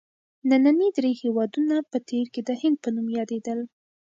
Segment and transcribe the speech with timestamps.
[0.49, 3.59] ننني درې هېوادونه په تېر کې د هند په نوم یادیدل.